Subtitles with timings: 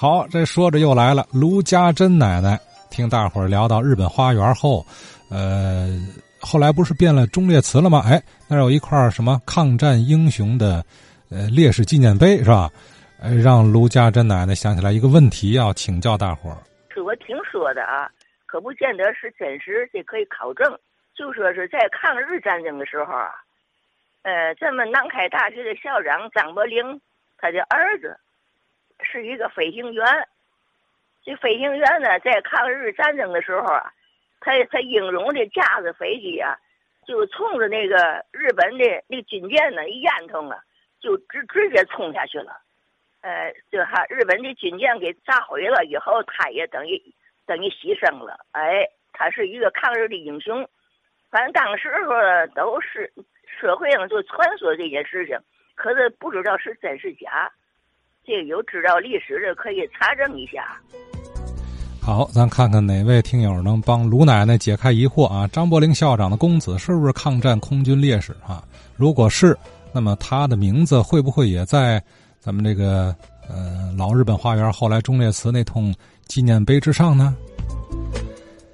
[0.00, 2.56] 好，这说着又来了，卢家珍奶奶。
[2.88, 4.86] 听大伙儿聊到日本花园后，
[5.28, 5.88] 呃，
[6.38, 8.04] 后来不是变了忠烈祠了吗？
[8.06, 10.84] 哎，那有一块什么抗战英雄的
[11.32, 12.70] 呃烈士纪念碑是吧？
[13.20, 16.58] 呃，让卢家珍奶奶想起来一个问题要请教大伙儿。
[16.94, 18.08] 是我听说的啊，
[18.46, 20.78] 可不见得是真实，这可以考证。
[21.16, 23.34] 就说是在抗日战争的时候啊，
[24.22, 27.00] 呃，咱们南开大学的校长张伯苓，
[27.36, 28.16] 他的儿子
[29.02, 30.04] 是一个飞行员。
[31.24, 33.92] 这飞行员呢，在抗日战争的时候啊，
[34.40, 36.56] 他他英勇的驾着飞机啊，
[37.06, 40.58] 就冲着那个日本的那军舰呢一烟囱啊，
[41.00, 42.60] 就直直接冲下去了。
[43.20, 47.02] 呃，就哈日本的军舰给炸毁了以后，他也等于
[47.46, 48.38] 等于牺牲了。
[48.52, 50.66] 哎，他是一个抗日的英雄。
[51.30, 52.14] 反正当时候
[52.54, 53.12] 都是
[53.60, 55.38] 社会上就传说这件事情，
[55.74, 57.52] 可是不知道是真是假。
[58.28, 60.78] 这有知道历史的可以查证一下。
[61.98, 65.48] 好，咱看看哪位听友能帮卢奶奶解开疑惑啊？
[65.48, 68.62] 张伯苓校长的公子是不是抗战空军烈士啊？
[68.96, 69.56] 如果是，
[69.94, 72.02] 那么他的名字会不会也在
[72.38, 73.16] 咱们这个
[73.48, 75.94] 呃老日本花园后来忠烈祠那通
[76.26, 77.34] 纪念碑之上呢？